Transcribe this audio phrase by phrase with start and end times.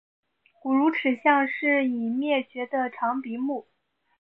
[0.59, 3.67] 古乳齿象是已灭绝的长鼻目。